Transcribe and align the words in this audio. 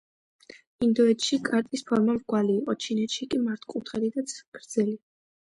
ინდოეთში 0.85 1.37
კარტის 1.49 1.85
ფორმა 1.89 2.15
მრგვალი 2.15 2.57
იყო, 2.63 2.75
ჩინეთში 2.87 3.29
კი 3.35 3.43
მართკუთხედი 3.45 4.13
და 4.19 4.27
გრძელი. 4.35 4.99